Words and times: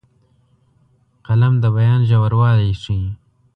قلم 1.25 1.53
د 1.63 1.65
بیان 1.75 1.99
ژوروالی 2.09 2.71
ښيي 2.81 3.07